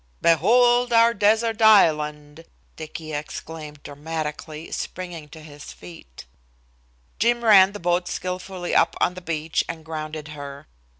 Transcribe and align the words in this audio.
"Behold 0.19 0.91
our 0.91 1.13
desert 1.13 1.61
island!" 1.61 2.45
Dicky 2.75 3.13
exclaimed 3.13 3.83
dramatically, 3.83 4.71
springing 4.71 5.29
to 5.29 5.41
his 5.41 5.71
feet. 5.73 6.25
Jim 7.19 7.43
ran 7.43 7.73
the 7.73 7.79
boat 7.79 8.07
skilfully 8.07 8.73
up 8.73 8.95
on 8.99 9.13
the 9.13 9.21
beach 9.21 9.63
and 9.69 9.85
grounded 9.85 10.29
her. 10.29 10.65